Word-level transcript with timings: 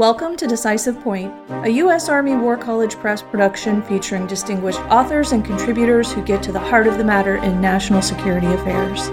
Welcome 0.00 0.34
to 0.38 0.46
Decisive 0.46 0.98
Point, 1.02 1.30
a 1.50 1.68
U.S. 1.68 2.08
Army 2.08 2.34
War 2.34 2.56
College 2.56 2.96
Press 2.96 3.20
production 3.20 3.82
featuring 3.82 4.26
distinguished 4.26 4.80
authors 4.84 5.32
and 5.32 5.44
contributors 5.44 6.10
who 6.10 6.22
get 6.22 6.42
to 6.44 6.52
the 6.52 6.58
heart 6.58 6.86
of 6.86 6.96
the 6.96 7.04
matter 7.04 7.36
in 7.36 7.60
national 7.60 8.00
security 8.00 8.46
affairs. 8.46 9.10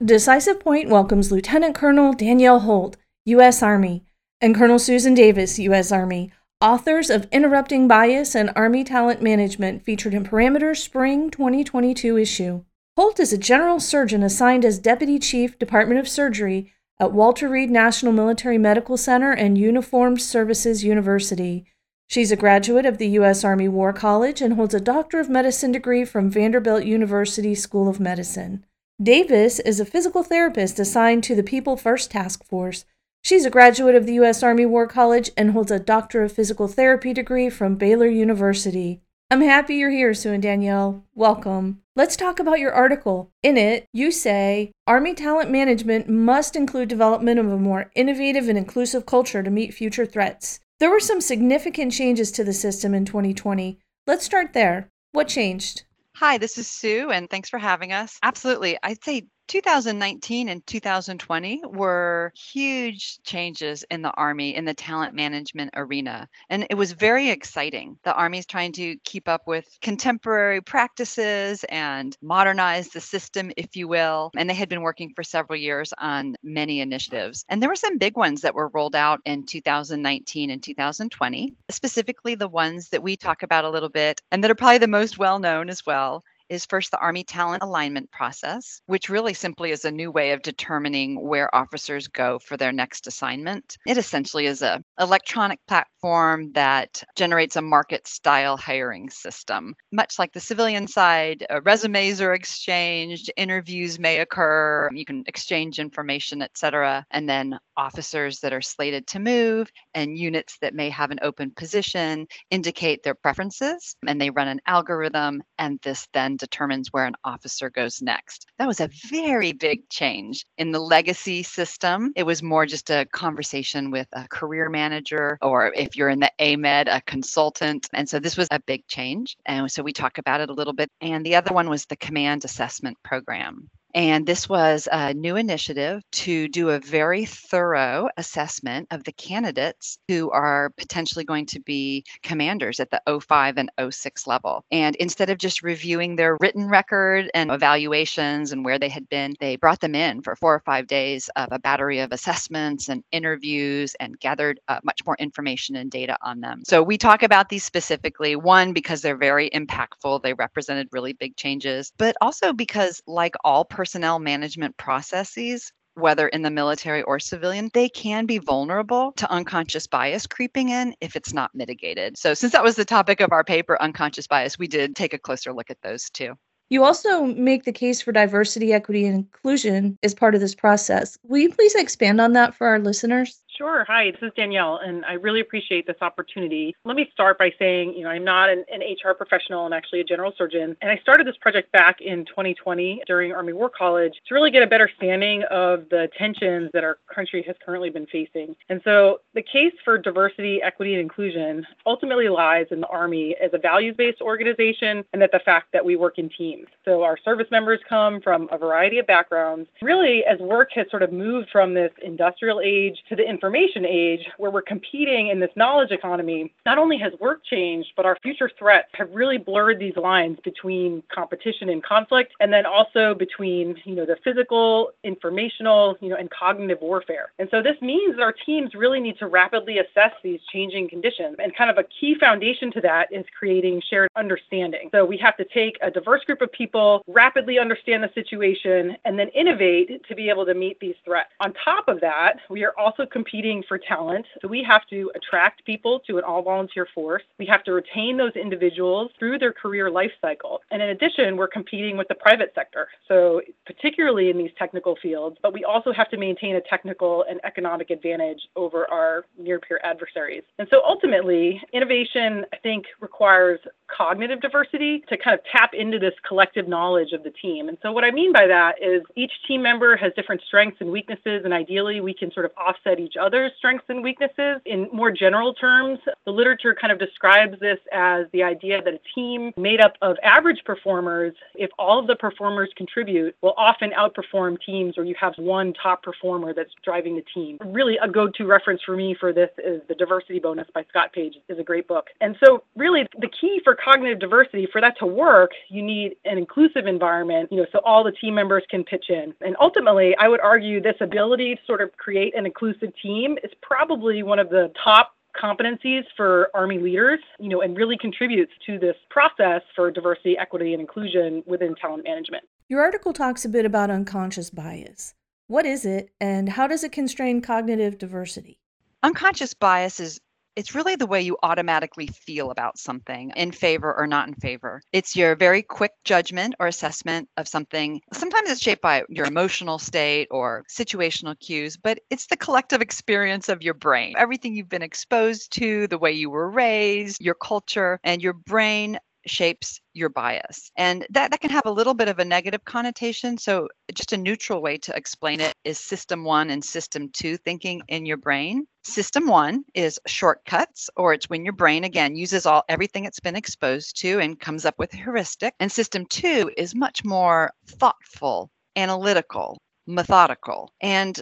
Decisive 0.00 0.60
Point 0.60 0.88
welcomes 0.88 1.32
Lieutenant 1.32 1.74
Colonel 1.74 2.12
Danielle 2.12 2.60
Holt, 2.60 2.96
U.S. 3.24 3.60
Army, 3.60 4.04
and 4.40 4.54
Colonel 4.54 4.78
Susan 4.78 5.12
Davis, 5.12 5.58
U.S. 5.58 5.90
Army, 5.90 6.30
authors 6.60 7.10
of 7.10 7.26
Interrupting 7.32 7.88
Bias 7.88 8.36
and 8.36 8.52
Army 8.54 8.84
Talent 8.84 9.20
Management, 9.20 9.82
featured 9.84 10.14
in 10.14 10.22
Parameter's 10.22 10.80
Spring 10.80 11.28
2022 11.28 12.16
issue. 12.16 12.62
Holt 12.96 13.18
is 13.18 13.32
a 13.32 13.36
general 13.36 13.80
surgeon 13.80 14.22
assigned 14.22 14.64
as 14.64 14.78
Deputy 14.78 15.18
Chief, 15.18 15.58
Department 15.58 15.98
of 15.98 16.06
Surgery 16.06 16.72
at 17.02 17.10
Walter 17.10 17.48
Reed 17.48 17.68
National 17.68 18.12
Military 18.12 18.58
Medical 18.58 18.96
Center 18.96 19.32
and 19.32 19.58
Uniformed 19.58 20.22
Services 20.22 20.84
University. 20.84 21.66
She's 22.06 22.30
a 22.30 22.36
graduate 22.36 22.86
of 22.86 22.98
the 22.98 23.08
U.S. 23.08 23.42
Army 23.42 23.66
War 23.66 23.92
College 23.92 24.40
and 24.40 24.54
holds 24.54 24.72
a 24.72 24.78
Doctor 24.78 25.18
of 25.18 25.28
Medicine 25.28 25.72
degree 25.72 26.04
from 26.04 26.30
Vanderbilt 26.30 26.84
University 26.84 27.56
School 27.56 27.88
of 27.88 27.98
Medicine. 27.98 28.64
Davis 29.02 29.58
is 29.58 29.80
a 29.80 29.84
physical 29.84 30.22
therapist 30.22 30.78
assigned 30.78 31.24
to 31.24 31.34
the 31.34 31.42
People 31.42 31.76
First 31.76 32.12
Task 32.12 32.44
Force. 32.44 32.84
She's 33.24 33.44
a 33.44 33.50
graduate 33.50 33.96
of 33.96 34.06
the 34.06 34.14
U.S. 34.14 34.44
Army 34.44 34.64
War 34.64 34.86
College 34.86 35.32
and 35.36 35.50
holds 35.50 35.72
a 35.72 35.80
Doctor 35.80 36.22
of 36.22 36.30
Physical 36.30 36.68
Therapy 36.68 37.12
degree 37.12 37.50
from 37.50 37.74
Baylor 37.74 38.06
University. 38.06 39.00
I'm 39.32 39.40
happy 39.40 39.76
you're 39.76 39.88
here, 39.88 40.12
Sue 40.12 40.34
and 40.34 40.42
Danielle. 40.42 41.04
Welcome. 41.14 41.80
Let's 41.96 42.16
talk 42.16 42.38
about 42.38 42.60
your 42.60 42.70
article. 42.70 43.30
In 43.42 43.56
it, 43.56 43.86
you 43.90 44.10
say 44.10 44.72
Army 44.86 45.14
talent 45.14 45.50
management 45.50 46.06
must 46.06 46.54
include 46.54 46.90
development 46.90 47.40
of 47.40 47.50
a 47.50 47.56
more 47.56 47.90
innovative 47.94 48.50
and 48.50 48.58
inclusive 48.58 49.06
culture 49.06 49.42
to 49.42 49.48
meet 49.48 49.72
future 49.72 50.04
threats. 50.04 50.60
There 50.80 50.90
were 50.90 51.00
some 51.00 51.22
significant 51.22 51.94
changes 51.94 52.30
to 52.32 52.44
the 52.44 52.52
system 52.52 52.92
in 52.92 53.06
2020. 53.06 53.78
Let's 54.06 54.26
start 54.26 54.52
there. 54.52 54.90
What 55.12 55.28
changed? 55.28 55.84
Hi, 56.16 56.36
this 56.36 56.58
is 56.58 56.68
Sue, 56.68 57.10
and 57.10 57.30
thanks 57.30 57.48
for 57.48 57.58
having 57.58 57.90
us. 57.90 58.18
Absolutely. 58.22 58.76
I'd 58.82 59.02
say 59.02 59.28
2019 59.48 60.48
and 60.48 60.66
2020 60.66 61.62
were 61.66 62.32
huge 62.34 63.22
changes 63.22 63.84
in 63.90 64.02
the 64.02 64.10
Army 64.12 64.54
in 64.54 64.64
the 64.64 64.74
talent 64.74 65.14
management 65.14 65.70
arena. 65.74 66.28
And 66.48 66.66
it 66.70 66.74
was 66.74 66.92
very 66.92 67.30
exciting. 67.30 67.98
The 68.04 68.14
Army 68.14 68.38
is 68.38 68.46
trying 68.46 68.72
to 68.72 68.96
keep 69.04 69.28
up 69.28 69.42
with 69.46 69.66
contemporary 69.80 70.60
practices 70.60 71.64
and 71.68 72.16
modernize 72.22 72.88
the 72.88 73.00
system, 73.00 73.50
if 73.56 73.76
you 73.76 73.88
will. 73.88 74.30
And 74.36 74.48
they 74.48 74.54
had 74.54 74.68
been 74.68 74.82
working 74.82 75.12
for 75.14 75.22
several 75.22 75.58
years 75.58 75.92
on 75.98 76.36
many 76.42 76.80
initiatives. 76.80 77.44
And 77.48 77.60
there 77.60 77.68
were 77.68 77.76
some 77.76 77.98
big 77.98 78.16
ones 78.16 78.40
that 78.42 78.54
were 78.54 78.68
rolled 78.68 78.96
out 78.96 79.20
in 79.24 79.44
2019 79.44 80.50
and 80.50 80.62
2020, 80.62 81.54
specifically 81.70 82.34
the 82.34 82.48
ones 82.48 82.88
that 82.90 83.02
we 83.02 83.16
talk 83.16 83.42
about 83.42 83.64
a 83.64 83.70
little 83.70 83.88
bit 83.88 84.20
and 84.30 84.42
that 84.42 84.50
are 84.50 84.54
probably 84.54 84.78
the 84.78 84.88
most 84.88 85.18
well 85.18 85.38
known 85.38 85.68
as 85.68 85.84
well 85.84 86.24
is 86.52 86.66
first 86.66 86.90
the 86.90 86.98
Army 86.98 87.24
talent 87.24 87.62
alignment 87.62 88.10
process, 88.10 88.82
which 88.86 89.08
really 89.08 89.32
simply 89.32 89.70
is 89.70 89.86
a 89.86 89.90
new 89.90 90.10
way 90.10 90.32
of 90.32 90.42
determining 90.42 91.26
where 91.26 91.52
officers 91.54 92.08
go 92.08 92.38
for 92.38 92.58
their 92.58 92.72
next 92.72 93.06
assignment. 93.06 93.78
It 93.86 93.96
essentially 93.96 94.44
is 94.44 94.60
a 94.60 94.82
electronic 95.00 95.60
platform 95.66 96.52
that 96.52 97.02
generates 97.16 97.56
a 97.56 97.62
market 97.62 98.06
style 98.06 98.58
hiring 98.58 99.08
system. 99.08 99.74
Much 99.92 100.18
like 100.18 100.32
the 100.32 100.40
civilian 100.40 100.86
side, 100.86 101.46
uh, 101.48 101.62
resumes 101.62 102.20
are 102.20 102.34
exchanged, 102.34 103.32
interviews 103.36 103.98
may 103.98 104.18
occur, 104.18 104.90
you 104.92 105.06
can 105.06 105.24
exchange 105.26 105.78
information, 105.78 106.42
etc. 106.42 107.06
And 107.10 107.26
then 107.26 107.58
officers 107.78 108.40
that 108.40 108.52
are 108.52 108.60
slated 108.60 109.06
to 109.06 109.18
move 109.18 109.70
and 109.94 110.18
units 110.18 110.58
that 110.60 110.74
may 110.74 110.90
have 110.90 111.10
an 111.10 111.18
open 111.22 111.50
position 111.50 112.26
indicate 112.50 113.02
their 113.02 113.14
preferences 113.14 113.96
and 114.06 114.20
they 114.20 114.28
run 114.28 114.48
an 114.48 114.60
algorithm 114.66 115.42
and 115.58 115.78
this 115.82 116.06
then 116.12 116.36
determines 116.42 116.88
where 116.92 117.06
an 117.06 117.14
officer 117.22 117.70
goes 117.70 118.02
next. 118.02 118.46
That 118.58 118.66
was 118.66 118.80
a 118.80 118.90
very 119.08 119.52
big 119.52 119.88
change 119.88 120.44
in 120.58 120.72
the 120.72 120.80
legacy 120.80 121.44
system. 121.44 122.12
It 122.16 122.24
was 122.24 122.42
more 122.42 122.66
just 122.66 122.90
a 122.90 123.06
conversation 123.12 123.92
with 123.92 124.08
a 124.12 124.26
career 124.26 124.68
manager, 124.68 125.38
or 125.40 125.72
if 125.74 125.96
you're 125.96 126.08
in 126.08 126.18
the 126.18 126.32
AMEDD, 126.40 126.94
a 126.94 127.00
consultant. 127.02 127.88
And 127.92 128.08
so 128.08 128.18
this 128.18 128.36
was 128.36 128.48
a 128.50 128.58
big 128.58 128.86
change. 128.88 129.36
And 129.46 129.70
so 129.70 129.84
we 129.84 129.92
talk 129.92 130.18
about 130.18 130.40
it 130.40 130.50
a 130.50 130.54
little 130.54 130.72
bit. 130.72 130.90
And 131.00 131.24
the 131.24 131.36
other 131.36 131.54
one 131.54 131.70
was 131.70 131.86
the 131.86 131.96
command 131.96 132.44
assessment 132.44 132.98
program. 133.04 133.70
And 133.94 134.26
this 134.26 134.48
was 134.48 134.88
a 134.90 135.14
new 135.14 135.36
initiative 135.36 136.02
to 136.12 136.48
do 136.48 136.70
a 136.70 136.78
very 136.78 137.24
thorough 137.24 138.08
assessment 138.16 138.88
of 138.90 139.04
the 139.04 139.12
candidates 139.12 139.98
who 140.08 140.30
are 140.30 140.70
potentially 140.76 141.24
going 141.24 141.46
to 141.46 141.60
be 141.60 142.04
commanders 142.22 142.80
at 142.80 142.90
the 142.90 143.02
05 143.20 143.58
and 143.58 143.70
06 143.90 144.26
level. 144.26 144.64
And 144.70 144.96
instead 144.96 145.30
of 145.30 145.38
just 145.38 145.62
reviewing 145.62 146.16
their 146.16 146.36
written 146.40 146.68
record 146.68 147.30
and 147.34 147.50
evaluations 147.50 148.52
and 148.52 148.64
where 148.64 148.78
they 148.78 148.88
had 148.88 149.08
been, 149.08 149.34
they 149.40 149.56
brought 149.56 149.80
them 149.80 149.94
in 149.94 150.22
for 150.22 150.36
four 150.36 150.54
or 150.54 150.60
five 150.60 150.86
days 150.86 151.28
of 151.36 151.48
a 151.52 151.58
battery 151.58 151.98
of 151.98 152.12
assessments 152.12 152.88
and 152.88 153.04
interviews 153.12 153.94
and 154.00 154.18
gathered 154.20 154.60
uh, 154.68 154.80
much 154.84 155.04
more 155.04 155.16
information 155.18 155.76
and 155.76 155.90
data 155.90 156.16
on 156.22 156.40
them. 156.40 156.62
So 156.64 156.82
we 156.82 156.96
talk 156.98 157.22
about 157.22 157.48
these 157.48 157.64
specifically, 157.64 158.36
one, 158.36 158.72
because 158.72 159.02
they're 159.02 159.16
very 159.16 159.50
impactful, 159.50 160.22
they 160.22 160.34
represented 160.34 160.88
really 160.92 161.12
big 161.12 161.36
changes, 161.36 161.92
but 161.98 162.16
also 162.20 162.52
because, 162.52 163.02
like 163.06 163.34
all 163.44 163.64
personnel 163.82 164.20
management 164.20 164.76
processes, 164.76 165.72
whether 165.94 166.28
in 166.28 166.42
the 166.42 166.50
military 166.50 167.02
or 167.02 167.18
civilian, 167.18 167.68
they 167.74 167.88
can 167.88 168.26
be 168.26 168.38
vulnerable 168.38 169.10
to 169.16 169.28
unconscious 169.28 169.88
bias 169.88 170.24
creeping 170.24 170.68
in 170.68 170.94
if 171.00 171.16
it's 171.16 171.32
not 171.32 171.50
mitigated. 171.52 172.16
So, 172.16 172.32
since 172.32 172.52
that 172.52 172.62
was 172.62 172.76
the 172.76 172.84
topic 172.84 173.20
of 173.20 173.32
our 173.32 173.42
paper, 173.42 173.76
unconscious 173.82 174.28
bias, 174.28 174.56
we 174.56 174.68
did 174.68 174.94
take 174.94 175.14
a 175.14 175.18
closer 175.18 175.52
look 175.52 175.68
at 175.68 175.82
those 175.82 176.08
too. 176.10 176.34
You 176.70 176.84
also 176.84 177.24
make 177.24 177.64
the 177.64 177.72
case 177.72 178.00
for 178.00 178.12
diversity, 178.12 178.72
equity, 178.72 179.04
and 179.04 179.16
inclusion 179.16 179.98
as 180.04 180.14
part 180.14 180.36
of 180.36 180.40
this 180.40 180.54
process. 180.54 181.18
Will 181.24 181.38
you 181.38 181.50
please 181.50 181.74
expand 181.74 182.20
on 182.20 182.34
that 182.34 182.54
for 182.54 182.68
our 182.68 182.78
listeners? 182.78 183.41
Sure. 183.58 183.84
Hi, 183.86 184.10
this 184.10 184.22
is 184.22 184.32
Danielle, 184.34 184.78
and 184.82 185.04
I 185.04 185.12
really 185.12 185.40
appreciate 185.40 185.86
this 185.86 185.96
opportunity. 186.00 186.74
Let 186.86 186.96
me 186.96 187.10
start 187.12 187.38
by 187.38 187.52
saying, 187.58 187.92
you 187.92 188.02
know, 188.02 188.08
I'm 188.08 188.24
not 188.24 188.48
an, 188.48 188.64
an, 188.72 188.80
HR 188.80 189.12
professional. 189.12 189.66
I'm 189.66 189.74
actually 189.74 190.00
a 190.00 190.04
general 190.04 190.32
surgeon. 190.38 190.74
And 190.80 190.90
I 190.90 190.96
started 190.96 191.26
this 191.26 191.36
project 191.38 191.70
back 191.70 192.00
in 192.00 192.24
2020 192.24 193.02
during 193.06 193.32
Army 193.32 193.52
War 193.52 193.68
College 193.68 194.14
to 194.26 194.34
really 194.34 194.50
get 194.50 194.62
a 194.62 194.66
better 194.66 194.90
standing 194.96 195.42
of 195.50 195.86
the 195.90 196.08
tensions 196.16 196.70
that 196.72 196.82
our 196.82 196.98
country 197.14 197.42
has 197.46 197.54
currently 197.64 197.90
been 197.90 198.06
facing. 198.06 198.56
And 198.70 198.80
so 198.84 199.20
the 199.34 199.42
case 199.42 199.74
for 199.84 199.98
diversity, 199.98 200.62
equity, 200.62 200.94
and 200.94 201.02
inclusion 201.02 201.66
ultimately 201.84 202.30
lies 202.30 202.66
in 202.70 202.80
the 202.80 202.88
Army 202.88 203.36
as 203.42 203.50
a 203.52 203.58
values 203.58 203.94
based 203.96 204.22
organization 204.22 205.04
and 205.12 205.20
that 205.20 205.30
the 205.30 205.40
fact 205.40 205.72
that 205.72 205.84
we 205.84 205.96
work 205.96 206.18
in 206.18 206.30
teams. 206.30 206.68
So 206.86 207.02
our 207.02 207.18
service 207.22 207.48
members 207.50 207.80
come 207.86 208.20
from 208.22 208.48
a 208.50 208.56
variety 208.56 208.98
of 208.98 209.06
backgrounds. 209.06 209.68
Really, 209.82 210.24
as 210.24 210.38
work 210.38 210.70
has 210.74 210.86
sort 210.90 211.02
of 211.02 211.12
moved 211.12 211.48
from 211.50 211.74
this 211.74 211.92
industrial 212.02 212.60
age 212.64 212.96
to 213.10 213.16
the 213.16 213.28
information 213.42 213.84
age 213.84 214.28
where 214.38 214.52
we're 214.52 214.62
competing 214.62 215.28
in 215.28 215.40
this 215.40 215.50
knowledge 215.56 215.90
economy, 215.90 216.52
not 216.64 216.78
only 216.78 216.96
has 216.96 217.12
work 217.20 217.44
changed, 217.44 217.88
but 217.96 218.06
our 218.06 218.16
future 218.22 218.48
threats 218.56 218.88
have 218.94 219.10
really 219.12 219.36
blurred 219.36 219.80
these 219.80 219.96
lines 219.96 220.38
between 220.44 221.02
competition 221.12 221.68
and 221.68 221.82
conflict, 221.82 222.32
and 222.38 222.52
then 222.52 222.64
also 222.64 223.14
between, 223.14 223.76
you 223.84 223.96
know, 223.96 224.06
the 224.06 224.16
physical, 224.22 224.92
informational, 225.02 225.96
you 226.00 226.08
know, 226.08 226.14
and 226.14 226.30
cognitive 226.30 226.78
warfare. 226.80 227.32
And 227.40 227.48
so 227.50 227.60
this 227.60 227.74
means 227.82 228.20
our 228.20 228.32
teams 228.32 228.74
really 228.74 229.00
need 229.00 229.18
to 229.18 229.26
rapidly 229.26 229.78
assess 229.78 230.12
these 230.22 230.40
changing 230.52 230.88
conditions. 230.88 231.36
And 231.42 231.54
kind 231.56 231.68
of 231.68 231.78
a 231.78 231.84
key 231.84 232.14
foundation 232.14 232.70
to 232.72 232.80
that 232.82 233.12
is 233.12 233.24
creating 233.36 233.82
shared 233.90 234.08
understanding. 234.14 234.88
So 234.92 235.04
we 235.04 235.16
have 235.18 235.36
to 235.38 235.44
take 235.44 235.78
a 235.82 235.90
diverse 235.90 236.22
group 236.24 236.42
of 236.42 236.52
people, 236.52 237.02
rapidly 237.08 237.58
understand 237.58 238.04
the 238.04 238.10
situation, 238.14 238.96
and 239.04 239.18
then 239.18 239.30
innovate 239.30 240.06
to 240.06 240.14
be 240.14 240.28
able 240.28 240.46
to 240.46 240.54
meet 240.54 240.78
these 240.78 240.94
threats. 241.04 241.30
On 241.40 241.52
top 241.64 241.88
of 241.88 242.00
that, 242.02 242.34
we 242.48 242.64
are 242.64 242.74
also 242.78 243.04
competing 243.04 243.31
competing 243.32 243.62
for 243.66 243.78
talent. 243.78 244.26
So 244.42 244.48
we 244.48 244.62
have 244.68 244.82
to 244.90 245.10
attract 245.14 245.64
people 245.64 246.00
to 246.06 246.18
an 246.18 246.24
all 246.24 246.42
volunteer 246.42 246.86
force. 246.94 247.22
We 247.38 247.46
have 247.46 247.64
to 247.64 247.72
retain 247.72 248.18
those 248.18 248.32
individuals 248.36 249.10
through 249.18 249.38
their 249.38 249.52
career 249.52 249.90
life 249.90 250.10
cycle. 250.20 250.60
And 250.70 250.82
in 250.82 250.90
addition, 250.90 251.36
we're 251.38 251.48
competing 251.48 251.96
with 251.96 252.08
the 252.08 252.14
private 252.14 252.52
sector. 252.54 252.88
So 253.08 253.40
particularly 253.64 254.28
in 254.28 254.36
these 254.36 254.50
technical 254.58 254.96
fields, 255.02 255.38
but 255.42 255.54
we 255.54 255.64
also 255.64 255.92
have 255.92 256.10
to 256.10 256.18
maintain 256.18 256.56
a 256.56 256.60
technical 256.60 257.24
and 257.28 257.40
economic 257.44 257.88
advantage 257.90 258.40
over 258.54 258.90
our 258.90 259.24
near 259.38 259.58
peer 259.58 259.80
adversaries. 259.82 260.42
And 260.58 260.68
so 260.70 260.82
ultimately, 260.86 261.60
innovation, 261.72 262.44
I 262.52 262.58
think, 262.58 262.84
requires 263.00 263.60
cognitive 263.96 264.40
diversity 264.40 265.04
to 265.08 265.16
kind 265.16 265.38
of 265.38 265.44
tap 265.50 265.74
into 265.74 265.98
this 265.98 266.14
collective 266.26 266.68
knowledge 266.68 267.12
of 267.12 267.22
the 267.22 267.30
team. 267.30 267.68
And 267.68 267.78
so, 267.82 267.92
what 267.92 268.04
I 268.04 268.10
mean 268.10 268.32
by 268.32 268.46
that 268.46 268.76
is 268.82 269.02
each 269.16 269.32
team 269.46 269.62
member 269.62 269.96
has 269.96 270.12
different 270.14 270.42
strengths 270.46 270.78
and 270.80 270.90
weaknesses, 270.90 271.42
and 271.44 271.52
ideally, 271.52 272.00
we 272.00 272.14
can 272.14 272.32
sort 272.32 272.46
of 272.46 272.52
offset 272.56 273.00
each 273.00 273.14
other's 273.20 273.52
strengths 273.58 273.84
and 273.88 274.02
weaknesses. 274.02 274.60
In 274.64 274.88
more 274.92 275.10
general 275.10 275.54
terms, 275.54 275.98
the 276.24 276.30
literature 276.30 276.76
kind 276.78 276.92
of 276.92 276.98
describes 276.98 277.58
this 277.60 277.78
as 277.92 278.26
the 278.32 278.42
idea 278.42 278.82
that 278.82 278.94
a 278.94 279.00
team 279.14 279.52
made 279.56 279.80
up 279.80 279.94
of 280.02 280.16
average 280.22 280.62
performers, 280.64 281.34
if 281.54 281.70
all 281.78 281.98
of 281.98 282.06
the 282.06 282.16
performers 282.16 282.70
contribute, 282.76 283.34
will 283.42 283.54
often 283.56 283.90
outperform 283.90 284.56
teams 284.64 284.96
where 284.96 285.06
you 285.06 285.14
have 285.20 285.34
one 285.36 285.72
top 285.80 286.02
performer 286.02 286.54
that's 286.54 286.72
driving 286.84 287.16
the 287.16 287.24
team. 287.34 287.58
Really, 287.64 287.98
a 288.02 288.08
go 288.08 288.28
to 288.28 288.46
reference 288.46 288.80
for 288.84 288.96
me 288.96 289.16
for 289.18 289.32
this 289.32 289.50
is 289.58 289.82
The 289.88 289.94
Diversity 289.94 290.38
Bonus 290.38 290.68
by 290.74 290.84
Scott 290.88 291.12
Page, 291.12 291.34
is 291.48 291.58
a 291.58 291.62
great 291.62 291.86
book. 291.88 292.06
And 292.20 292.36
so, 292.44 292.62
really, 292.76 293.06
the 293.18 293.28
key 293.28 293.60
for 293.64 293.74
cognitive 293.82 294.18
diversity, 294.18 294.68
for 294.70 294.80
that 294.80 294.94
to 294.98 295.06
work, 295.06 295.50
you 295.68 295.82
need 295.82 296.16
an 296.24 296.38
inclusive 296.38 296.86
environment, 296.86 297.50
you 297.50 297.58
know, 297.58 297.66
so 297.72 297.80
all 297.84 298.04
the 298.04 298.12
team 298.12 298.34
members 298.34 298.62
can 298.70 298.84
pitch 298.84 299.06
in. 299.08 299.34
And 299.40 299.56
ultimately, 299.60 300.14
I 300.18 300.28
would 300.28 300.40
argue 300.40 300.80
this 300.80 300.96
ability 301.00 301.56
to 301.56 301.60
sort 301.66 301.80
of 301.80 301.90
create 301.96 302.36
an 302.36 302.46
inclusive 302.46 302.92
team 303.02 303.38
is 303.42 303.50
probably 303.62 304.22
one 304.22 304.38
of 304.38 304.50
the 304.50 304.72
top 304.82 305.14
competencies 305.40 306.02
for 306.16 306.50
Army 306.54 306.78
leaders, 306.78 307.18
you 307.40 307.48
know, 307.48 307.62
and 307.62 307.76
really 307.76 307.96
contributes 307.96 308.52
to 308.66 308.78
this 308.78 308.96
process 309.10 309.62
for 309.74 309.90
diversity, 309.90 310.36
equity, 310.38 310.72
and 310.72 310.80
inclusion 310.80 311.42
within 311.46 311.74
talent 311.74 312.04
management. 312.04 312.44
Your 312.68 312.82
article 312.82 313.12
talks 313.12 313.44
a 313.44 313.48
bit 313.48 313.64
about 313.64 313.90
unconscious 313.90 314.50
bias. 314.50 315.14
What 315.46 315.66
is 315.66 315.84
it, 315.84 316.10
and 316.20 316.48
how 316.48 316.66
does 316.66 316.84
it 316.84 316.92
constrain 316.92 317.40
cognitive 317.40 317.98
diversity? 317.98 318.58
Unconscious 319.02 319.54
bias 319.54 320.00
is 320.00 320.20
it's 320.56 320.74
really 320.74 320.96
the 320.96 321.06
way 321.06 321.20
you 321.20 321.36
automatically 321.42 322.06
feel 322.06 322.50
about 322.50 322.78
something 322.78 323.32
in 323.36 323.52
favor 323.52 323.94
or 323.94 324.06
not 324.06 324.28
in 324.28 324.34
favor. 324.34 324.82
It's 324.92 325.16
your 325.16 325.34
very 325.36 325.62
quick 325.62 325.92
judgment 326.04 326.54
or 326.60 326.66
assessment 326.66 327.28
of 327.36 327.48
something. 327.48 328.00
Sometimes 328.12 328.50
it's 328.50 328.60
shaped 328.60 328.82
by 328.82 329.04
your 329.08 329.26
emotional 329.26 329.78
state 329.78 330.28
or 330.30 330.64
situational 330.68 331.38
cues, 331.38 331.76
but 331.76 332.00
it's 332.10 332.26
the 332.26 332.36
collective 332.36 332.82
experience 332.82 333.48
of 333.48 333.62
your 333.62 333.74
brain. 333.74 334.14
Everything 334.16 334.54
you've 334.54 334.68
been 334.68 334.82
exposed 334.82 335.52
to, 335.54 335.86
the 335.88 335.98
way 335.98 336.12
you 336.12 336.30
were 336.30 336.50
raised, 336.50 337.22
your 337.22 337.34
culture, 337.34 337.98
and 338.04 338.22
your 338.22 338.34
brain 338.34 338.98
shapes 339.26 339.80
your 339.94 340.08
bias. 340.08 340.70
And 340.76 341.06
that, 341.10 341.30
that 341.30 341.40
can 341.40 341.50
have 341.50 341.66
a 341.66 341.70
little 341.70 341.94
bit 341.94 342.08
of 342.08 342.18
a 342.18 342.24
negative 342.24 342.64
connotation. 342.64 343.38
So, 343.38 343.68
just 343.94 344.12
a 344.12 344.16
neutral 344.16 344.62
way 344.62 344.78
to 344.78 344.96
explain 344.96 345.40
it 345.40 345.54
is 345.64 345.78
system 345.78 346.24
one 346.24 346.50
and 346.50 346.64
system 346.64 347.10
two 347.12 347.36
thinking 347.36 347.82
in 347.88 348.06
your 348.06 348.16
brain. 348.16 348.66
System 348.84 349.26
one 349.26 349.64
is 349.74 350.00
shortcuts, 350.06 350.90
or 350.96 351.12
it's 351.12 351.28
when 351.28 351.44
your 351.44 351.52
brain 351.52 351.84
again 351.84 352.16
uses 352.16 352.46
all 352.46 352.64
everything 352.68 353.04
it's 353.04 353.20
been 353.20 353.36
exposed 353.36 354.00
to 354.00 354.18
and 354.18 354.40
comes 354.40 354.64
up 354.64 354.74
with 354.78 354.92
a 354.94 354.96
heuristic. 354.96 355.54
And 355.60 355.70
system 355.70 356.06
two 356.06 356.50
is 356.56 356.74
much 356.74 357.04
more 357.04 357.50
thoughtful, 357.66 358.50
analytical, 358.76 359.58
methodical. 359.86 360.72
And 360.80 361.20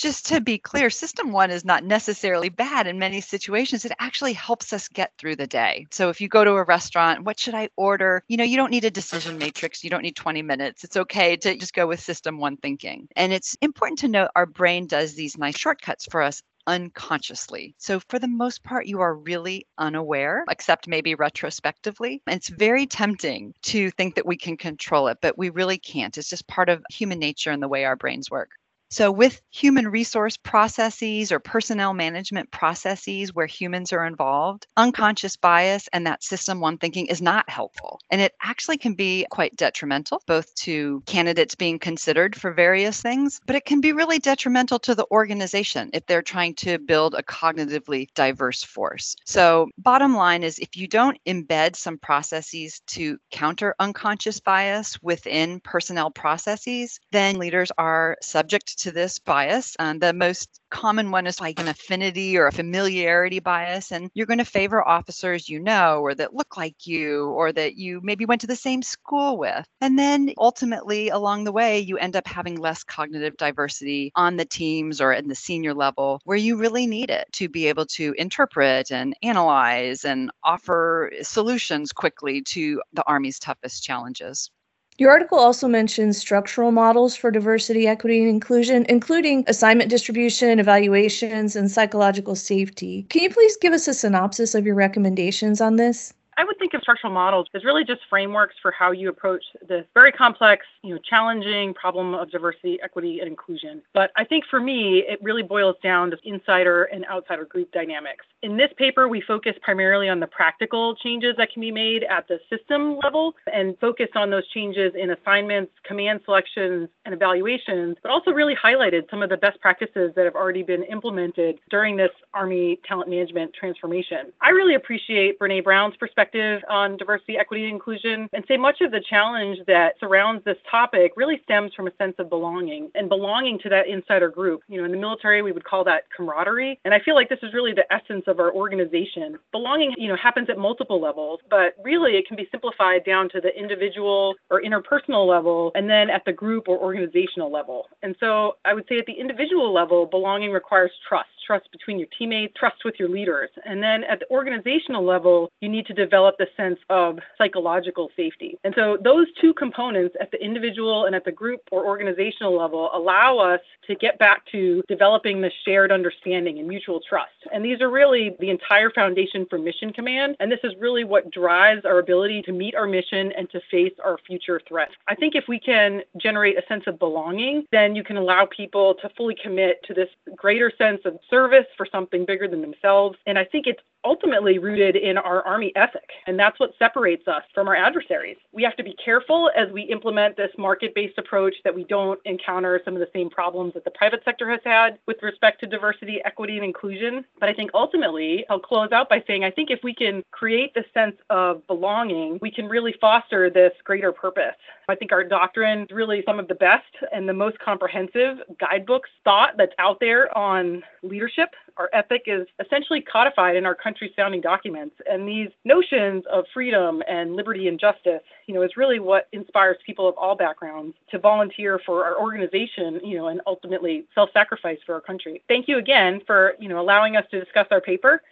just 0.00 0.26
to 0.26 0.40
be 0.40 0.58
clear, 0.58 0.90
system 0.90 1.32
one 1.32 1.50
is 1.50 1.64
not 1.64 1.84
necessarily 1.84 2.48
bad 2.48 2.86
in 2.86 2.98
many 2.98 3.20
situations. 3.20 3.84
It 3.84 3.92
actually 3.98 4.32
helps 4.32 4.72
us 4.72 4.88
get 4.88 5.12
through 5.18 5.36
the 5.36 5.46
day. 5.46 5.86
So 5.90 6.08
if 6.08 6.20
you 6.20 6.28
go 6.28 6.44
to 6.44 6.52
a 6.52 6.64
restaurant, 6.64 7.24
what 7.24 7.38
should 7.38 7.54
I 7.54 7.68
order? 7.76 8.22
You 8.28 8.36
know, 8.36 8.44
you 8.44 8.56
don't 8.56 8.70
need 8.70 8.84
a 8.84 8.90
decision 8.90 9.32
mm-hmm. 9.32 9.40
matrix. 9.40 9.84
You 9.84 9.90
don't 9.90 10.02
need 10.02 10.16
20 10.16 10.42
minutes. 10.42 10.84
It's 10.84 10.96
okay 10.96 11.36
to 11.36 11.56
just 11.56 11.74
go 11.74 11.86
with 11.86 12.00
system 12.00 12.38
one 12.38 12.56
thinking. 12.56 13.08
And 13.16 13.32
it's 13.32 13.56
important 13.60 14.00
to 14.00 14.08
note 14.08 14.30
our 14.34 14.46
brain 14.46 14.86
does 14.86 15.14
these 15.14 15.38
nice 15.38 15.56
shortcuts 15.56 16.06
for 16.06 16.22
us 16.22 16.42
unconsciously. 16.66 17.74
So, 17.78 18.00
for 18.08 18.18
the 18.18 18.28
most 18.28 18.62
part, 18.62 18.86
you 18.86 19.00
are 19.00 19.14
really 19.14 19.66
unaware, 19.78 20.44
except 20.48 20.88
maybe 20.88 21.14
retrospectively. 21.14 22.22
And 22.26 22.36
it's 22.36 22.48
very 22.48 22.86
tempting 22.86 23.54
to 23.64 23.90
think 23.92 24.14
that 24.14 24.26
we 24.26 24.36
can 24.36 24.56
control 24.56 25.08
it, 25.08 25.18
but 25.20 25.36
we 25.38 25.50
really 25.50 25.78
can't. 25.78 26.16
It's 26.16 26.30
just 26.30 26.46
part 26.46 26.68
of 26.68 26.82
human 26.90 27.18
nature 27.18 27.50
and 27.50 27.62
the 27.62 27.68
way 27.68 27.84
our 27.84 27.96
brains 27.96 28.30
work. 28.30 28.50
So, 28.94 29.10
with 29.10 29.42
human 29.50 29.88
resource 29.88 30.36
processes 30.36 31.32
or 31.32 31.40
personnel 31.40 31.94
management 31.94 32.52
processes 32.52 33.34
where 33.34 33.44
humans 33.44 33.92
are 33.92 34.06
involved, 34.06 34.68
unconscious 34.76 35.36
bias 35.36 35.88
and 35.92 36.06
that 36.06 36.22
system 36.22 36.60
one 36.60 36.78
thinking 36.78 37.06
is 37.06 37.20
not 37.20 37.50
helpful. 37.50 37.98
And 38.12 38.20
it 38.20 38.34
actually 38.40 38.78
can 38.78 38.94
be 38.94 39.26
quite 39.32 39.56
detrimental, 39.56 40.22
both 40.28 40.54
to 40.66 41.02
candidates 41.06 41.56
being 41.56 41.80
considered 41.80 42.36
for 42.36 42.52
various 42.52 43.02
things, 43.02 43.40
but 43.48 43.56
it 43.56 43.64
can 43.64 43.80
be 43.80 43.92
really 43.92 44.20
detrimental 44.20 44.78
to 44.78 44.94
the 44.94 45.06
organization 45.10 45.90
if 45.92 46.06
they're 46.06 46.22
trying 46.22 46.54
to 46.54 46.78
build 46.78 47.14
a 47.14 47.22
cognitively 47.24 48.06
diverse 48.14 48.62
force. 48.62 49.16
So, 49.24 49.70
bottom 49.76 50.14
line 50.14 50.44
is 50.44 50.60
if 50.60 50.76
you 50.76 50.86
don't 50.86 51.18
embed 51.26 51.74
some 51.74 51.98
processes 51.98 52.80
to 52.86 53.18
counter 53.32 53.74
unconscious 53.80 54.38
bias 54.38 55.02
within 55.02 55.58
personnel 55.64 56.12
processes, 56.12 57.00
then 57.10 57.40
leaders 57.40 57.72
are 57.76 58.16
subject 58.22 58.83
to 58.84 58.92
this 58.92 59.18
bias. 59.18 59.76
The 59.78 60.12
most 60.14 60.60
common 60.70 61.10
one 61.10 61.26
is 61.26 61.40
like 61.40 61.60
an 61.60 61.68
affinity 61.68 62.36
or 62.36 62.46
a 62.46 62.52
familiarity 62.52 63.40
bias. 63.40 63.92
And 63.92 64.10
you're 64.14 64.26
going 64.26 64.38
to 64.38 64.44
favor 64.44 64.86
officers 64.86 65.48
you 65.48 65.60
know, 65.60 66.00
or 66.00 66.14
that 66.14 66.34
look 66.34 66.56
like 66.56 66.86
you, 66.86 67.26
or 67.30 67.52
that 67.52 67.76
you 67.76 68.00
maybe 68.02 68.24
went 68.24 68.40
to 68.42 68.46
the 68.46 68.56
same 68.56 68.82
school 68.82 69.36
with. 69.38 69.66
And 69.80 69.98
then 69.98 70.32
ultimately, 70.38 71.08
along 71.08 71.44
the 71.44 71.52
way, 71.52 71.78
you 71.78 71.98
end 71.98 72.16
up 72.16 72.26
having 72.26 72.56
less 72.56 72.84
cognitive 72.84 73.36
diversity 73.36 74.12
on 74.14 74.36
the 74.36 74.44
teams 74.44 75.00
or 75.00 75.12
in 75.12 75.28
the 75.28 75.34
senior 75.34 75.74
level 75.74 76.20
where 76.24 76.36
you 76.36 76.56
really 76.56 76.86
need 76.86 77.10
it 77.10 77.26
to 77.32 77.48
be 77.48 77.66
able 77.66 77.86
to 77.86 78.14
interpret 78.18 78.90
and 78.90 79.16
analyze 79.22 80.04
and 80.04 80.30
offer 80.42 81.10
solutions 81.22 81.92
quickly 81.92 82.42
to 82.42 82.82
the 82.92 83.04
Army's 83.06 83.38
toughest 83.38 83.82
challenges. 83.82 84.50
Your 84.98 85.10
article 85.10 85.38
also 85.38 85.68
mentions 85.68 86.18
structural 86.18 86.70
models 86.70 87.16
for 87.16 87.30
diversity, 87.30 87.86
equity, 87.86 88.20
and 88.20 88.28
inclusion, 88.28 88.86
including 88.88 89.44
assignment 89.48 89.90
distribution, 89.90 90.58
evaluations, 90.60 91.56
and 91.56 91.70
psychological 91.70 92.36
safety. 92.36 93.06
Can 93.08 93.22
you 93.22 93.30
please 93.30 93.56
give 93.56 93.72
us 93.72 93.88
a 93.88 93.94
synopsis 93.94 94.54
of 94.54 94.66
your 94.66 94.76
recommendations 94.76 95.60
on 95.60 95.76
this? 95.76 96.14
I 96.36 96.44
would 96.44 96.58
think 96.58 96.74
of 96.74 96.80
structural 96.80 97.12
models 97.12 97.46
as 97.54 97.64
really 97.64 97.84
just 97.84 98.00
frameworks 98.08 98.54
for 98.60 98.70
how 98.70 98.90
you 98.90 99.08
approach 99.08 99.44
this 99.68 99.84
very 99.94 100.12
complex, 100.12 100.66
you 100.82 100.94
know, 100.94 101.00
challenging 101.08 101.74
problem 101.74 102.14
of 102.14 102.30
diversity, 102.30 102.78
equity, 102.82 103.20
and 103.20 103.28
inclusion. 103.28 103.82
But 103.92 104.10
I 104.16 104.24
think 104.24 104.44
for 104.50 104.60
me, 104.60 105.04
it 105.06 105.22
really 105.22 105.42
boils 105.42 105.76
down 105.82 106.10
to 106.10 106.18
insider 106.24 106.84
and 106.84 107.04
outsider 107.06 107.44
group 107.44 107.70
dynamics. 107.72 108.24
In 108.42 108.56
this 108.56 108.70
paper, 108.76 109.08
we 109.08 109.20
focus 109.20 109.54
primarily 109.62 110.08
on 110.08 110.20
the 110.20 110.26
practical 110.26 110.94
changes 110.96 111.34
that 111.38 111.52
can 111.52 111.60
be 111.60 111.70
made 111.70 112.04
at 112.04 112.26
the 112.28 112.38
system 112.50 112.98
level 113.02 113.34
and 113.52 113.78
focus 113.78 114.08
on 114.14 114.30
those 114.30 114.46
changes 114.48 114.92
in 114.94 115.10
assignments, 115.10 115.72
command 115.84 116.20
selections, 116.24 116.88
and 117.04 117.14
evaluations, 117.14 117.96
but 118.02 118.10
also 118.10 118.32
really 118.32 118.54
highlighted 118.54 119.08
some 119.10 119.22
of 119.22 119.30
the 119.30 119.36
best 119.36 119.60
practices 119.60 120.12
that 120.16 120.24
have 120.24 120.34
already 120.34 120.62
been 120.62 120.82
implemented 120.84 121.58
during 121.70 121.96
this 121.96 122.10
Army 122.34 122.78
talent 122.86 123.08
management 123.08 123.52
transformation. 123.54 124.32
I 124.40 124.50
really 124.50 124.74
appreciate 124.74 125.38
Brene 125.38 125.64
Brown's 125.64 125.96
perspective 125.96 126.23
perspective 126.24 126.62
on 126.68 126.96
diversity, 126.96 127.36
equity, 127.38 127.64
and 127.64 127.72
inclusion, 127.72 128.28
and 128.32 128.44
say 128.48 128.56
much 128.56 128.80
of 128.80 128.90
the 128.90 129.02
challenge 129.08 129.58
that 129.66 129.94
surrounds 130.00 130.44
this 130.44 130.56
topic 130.70 131.12
really 131.16 131.40
stems 131.44 131.72
from 131.74 131.86
a 131.86 131.90
sense 131.96 132.14
of 132.18 132.28
belonging 132.28 132.90
and 132.94 133.08
belonging 133.08 133.58
to 133.62 133.68
that 133.68 133.86
insider 133.88 134.28
group. 134.28 134.62
You 134.68 134.78
know, 134.78 134.84
in 134.84 134.92
the 134.92 134.98
military, 134.98 135.42
we 135.42 135.52
would 135.52 135.64
call 135.64 135.84
that 135.84 136.04
camaraderie. 136.16 136.78
And 136.84 136.94
I 136.94 137.00
feel 137.00 137.14
like 137.14 137.28
this 137.28 137.38
is 137.42 137.52
really 137.52 137.72
the 137.72 137.90
essence 137.92 138.24
of 138.26 138.40
our 138.40 138.52
organization. 138.52 139.38
Belonging, 139.52 139.92
you 139.96 140.08
know, 140.08 140.16
happens 140.16 140.48
at 140.50 140.58
multiple 140.58 141.00
levels, 141.00 141.40
but 141.50 141.74
really 141.82 142.12
it 142.12 142.26
can 142.26 142.36
be 142.36 142.48
simplified 142.50 143.04
down 143.04 143.28
to 143.30 143.40
the 143.40 143.56
individual 143.58 144.34
or 144.50 144.62
interpersonal 144.62 145.28
level 145.28 145.72
and 145.74 145.88
then 145.88 146.10
at 146.10 146.24
the 146.24 146.32
group 146.32 146.68
or 146.68 146.78
organizational 146.78 147.52
level. 147.52 147.88
And 148.02 148.14
so 148.20 148.56
I 148.64 148.74
would 148.74 148.84
say 148.88 148.98
at 148.98 149.06
the 149.06 149.12
individual 149.12 149.72
level, 149.72 150.06
belonging 150.06 150.52
requires 150.52 150.90
trust 151.08 151.28
trust 151.44 151.70
between 151.72 151.98
your 151.98 152.08
teammates, 152.18 152.54
trust 152.56 152.84
with 152.84 152.94
your 152.98 153.08
leaders. 153.08 153.50
And 153.64 153.82
then 153.82 154.04
at 154.04 154.20
the 154.20 154.30
organizational 154.30 155.04
level, 155.04 155.50
you 155.60 155.68
need 155.68 155.86
to 155.86 155.94
develop 155.94 156.36
the 156.38 156.46
sense 156.56 156.78
of 156.90 157.18
psychological 157.38 158.10
safety. 158.16 158.58
And 158.64 158.74
so 158.76 158.98
those 159.02 159.26
two 159.40 159.54
components 159.54 160.14
at 160.20 160.30
the 160.30 160.42
individual 160.42 161.06
and 161.06 161.14
at 161.14 161.24
the 161.24 161.32
group 161.32 161.60
or 161.70 161.86
organizational 161.86 162.56
level 162.56 162.90
allow 162.92 163.38
us 163.38 163.60
to 163.86 163.94
get 163.94 164.18
back 164.18 164.44
to 164.52 164.82
developing 164.88 165.40
the 165.40 165.50
shared 165.64 165.92
understanding 165.92 166.58
and 166.58 166.68
mutual 166.68 167.00
trust. 167.08 167.32
And 167.52 167.64
these 167.64 167.80
are 167.80 167.90
really 167.90 168.36
the 168.40 168.50
entire 168.50 168.90
foundation 168.90 169.46
for 169.48 169.58
mission 169.58 169.92
command. 169.92 170.36
And 170.40 170.50
this 170.50 170.60
is 170.64 170.72
really 170.80 171.04
what 171.04 171.30
drives 171.30 171.84
our 171.84 171.98
ability 171.98 172.42
to 172.42 172.52
meet 172.52 172.74
our 172.74 172.86
mission 172.86 173.32
and 173.36 173.50
to 173.50 173.60
face 173.70 173.92
our 174.02 174.18
future 174.26 174.60
threats. 174.66 174.92
I 175.08 175.14
think 175.14 175.34
if 175.34 175.44
we 175.48 175.58
can 175.58 176.02
generate 176.16 176.58
a 176.58 176.62
sense 176.66 176.84
of 176.86 176.98
belonging, 176.98 177.66
then 177.72 177.94
you 177.94 178.04
can 178.04 178.16
allow 178.16 178.46
people 178.46 178.94
to 179.02 179.08
fully 179.16 179.36
commit 179.40 179.82
to 179.84 179.94
this 179.94 180.08
greater 180.34 180.72
sense 180.76 181.00
of 181.04 181.18
service 181.34 181.66
for 181.76 181.84
something 181.90 182.24
bigger 182.24 182.46
than 182.46 182.60
themselves. 182.60 183.18
And 183.26 183.36
I 183.36 183.44
think 183.44 183.66
it's 183.66 183.80
ultimately 184.04 184.58
rooted 184.58 184.94
in 184.94 185.18
our 185.18 185.42
Army 185.42 185.72
ethic. 185.74 186.10
And 186.26 186.38
that's 186.38 186.60
what 186.60 186.74
separates 186.78 187.26
us 187.26 187.42
from 187.54 187.66
our 187.66 187.74
adversaries. 187.74 188.36
We 188.52 188.62
have 188.62 188.76
to 188.76 188.84
be 188.84 188.94
careful 189.02 189.50
as 189.56 189.70
we 189.72 189.82
implement 189.82 190.36
this 190.36 190.50
market 190.58 190.94
based 190.94 191.18
approach 191.18 191.54
that 191.64 191.74
we 191.74 191.84
don't 191.84 192.20
encounter 192.24 192.80
some 192.84 192.94
of 192.94 193.00
the 193.00 193.08
same 193.12 193.30
problems 193.30 193.74
that 193.74 193.84
the 193.84 193.90
private 193.90 194.22
sector 194.24 194.48
has 194.50 194.60
had 194.64 194.98
with 195.06 195.16
respect 195.22 195.60
to 195.60 195.66
diversity, 195.66 196.20
equity, 196.24 196.56
and 196.56 196.64
inclusion. 196.64 197.24
But 197.40 197.48
I 197.48 197.54
think 197.54 197.70
ultimately, 197.74 198.44
I'll 198.50 198.60
close 198.60 198.92
out 198.92 199.08
by 199.08 199.24
saying 199.26 199.42
I 199.42 199.50
think 199.50 199.70
if 199.70 199.80
we 199.82 199.94
can 199.94 200.22
create 200.30 200.74
this 200.74 200.84
sense 200.94 201.16
of 201.30 201.66
belonging, 201.66 202.38
we 202.42 202.50
can 202.50 202.68
really 202.68 202.94
foster 203.00 203.50
this 203.50 203.72
greater 203.84 204.12
purpose. 204.12 204.54
I 204.88 204.94
think 204.94 205.12
our 205.12 205.24
doctrine 205.24 205.84
is 205.84 205.90
really 205.90 206.22
some 206.26 206.38
of 206.38 206.48
the 206.48 206.54
best 206.54 206.84
and 207.12 207.28
the 207.28 207.32
most 207.32 207.58
comprehensive 207.58 208.38
guidebooks 208.60 209.08
thought 209.24 209.56
that's 209.56 209.72
out 209.78 209.98
there 209.98 210.36
on 210.36 210.82
leadership. 211.24 211.54
Our 211.76 211.90
ethic 211.92 212.22
is 212.26 212.46
essentially 212.64 213.00
codified 213.00 213.56
in 213.56 213.66
our 213.66 213.74
country's 213.74 214.12
founding 214.14 214.40
documents. 214.40 214.94
And 215.10 215.26
these 215.26 215.48
notions 215.64 216.24
of 216.32 216.44
freedom 216.52 217.02
and 217.08 217.34
liberty 217.34 217.68
and 217.68 217.80
justice, 217.80 218.22
you 218.46 218.54
know, 218.54 218.62
is 218.62 218.76
really 218.76 219.00
what 219.00 219.28
inspires 219.32 219.76
people 219.84 220.08
of 220.08 220.14
all 220.16 220.36
backgrounds 220.36 220.96
to 221.10 221.18
volunteer 221.18 221.80
for 221.84 222.04
our 222.04 222.20
organization, 222.20 223.00
you 223.02 223.16
know, 223.16 223.28
and 223.28 223.40
ultimately 223.46 224.04
self-sacrifice 224.14 224.78
for 224.86 224.94
our 224.94 225.00
country. 225.00 225.42
Thank 225.48 225.66
you 225.68 225.78
again 225.78 226.20
for, 226.26 226.54
you 226.60 226.68
know, 226.68 226.80
allowing 226.80 227.16
us 227.16 227.24
to 227.30 227.40
discuss 227.42 227.66
our 227.70 227.80
paper. 227.80 228.22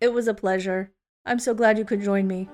It 0.00 0.12
was 0.12 0.26
a 0.26 0.34
pleasure. 0.34 0.90
I'm 1.26 1.38
so 1.38 1.54
glad 1.54 1.78
you 1.78 1.84
could 1.84 2.02
join 2.02 2.26
me. 2.26 2.48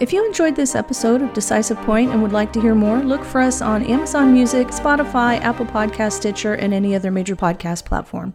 If 0.00 0.12
you 0.12 0.24
enjoyed 0.24 0.54
this 0.54 0.76
episode 0.76 1.22
of 1.22 1.32
Decisive 1.32 1.76
Point 1.78 2.12
and 2.12 2.22
would 2.22 2.32
like 2.32 2.52
to 2.52 2.60
hear 2.60 2.74
more, 2.74 2.98
look 2.98 3.24
for 3.24 3.40
us 3.40 3.60
on 3.60 3.82
Amazon 3.84 4.32
Music, 4.32 4.68
Spotify, 4.68 5.40
Apple 5.40 5.66
Podcast, 5.66 6.12
Stitcher, 6.12 6.54
and 6.54 6.72
any 6.72 6.94
other 6.94 7.10
major 7.10 7.34
podcast 7.34 7.84
platform. 7.84 8.34